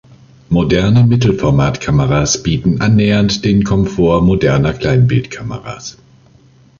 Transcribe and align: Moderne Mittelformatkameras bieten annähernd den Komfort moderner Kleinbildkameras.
Moderne 0.49 1.03
Mittelformatkameras 1.03 2.41
bieten 2.41 2.81
annähernd 2.81 3.45
den 3.45 3.63
Komfort 3.63 4.21
moderner 4.23 4.73
Kleinbildkameras. 4.73 5.99